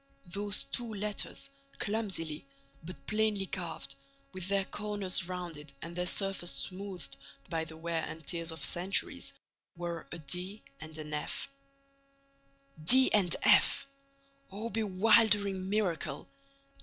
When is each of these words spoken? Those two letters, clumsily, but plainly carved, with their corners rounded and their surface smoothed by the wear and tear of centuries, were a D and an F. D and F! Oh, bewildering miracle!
Those 0.25 0.63
two 0.63 0.95
letters, 0.95 1.51
clumsily, 1.77 2.47
but 2.83 3.05
plainly 3.05 3.45
carved, 3.45 3.93
with 4.33 4.47
their 4.47 4.65
corners 4.65 5.27
rounded 5.29 5.73
and 5.79 5.95
their 5.95 6.07
surface 6.07 6.49
smoothed 6.49 7.15
by 7.51 7.65
the 7.65 7.77
wear 7.77 8.03
and 8.07 8.25
tear 8.25 8.47
of 8.51 8.65
centuries, 8.65 9.31
were 9.75 10.07
a 10.11 10.17
D 10.17 10.63
and 10.79 10.97
an 10.97 11.13
F. 11.13 11.47
D 12.83 13.13
and 13.13 13.35
F! 13.43 13.85
Oh, 14.51 14.71
bewildering 14.71 15.69
miracle! 15.69 16.27